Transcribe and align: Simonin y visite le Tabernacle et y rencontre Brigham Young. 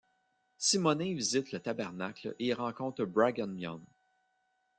Simonin 0.57 1.05
y 1.09 1.13
visite 1.13 1.51
le 1.51 1.59
Tabernacle 1.59 2.35
et 2.39 2.45
y 2.47 2.53
rencontre 2.55 3.05
Brigham 3.05 3.55
Young. 3.59 3.83